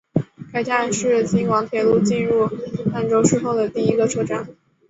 [0.51, 2.47] 该站是京广铁路进入
[2.91, 4.47] 郴州市后的第一个车站。